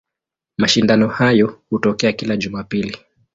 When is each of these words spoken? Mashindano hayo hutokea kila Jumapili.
Mashindano 0.57 1.07
hayo 1.07 1.59
hutokea 1.69 2.11
kila 2.11 2.37
Jumapili. 2.37 2.97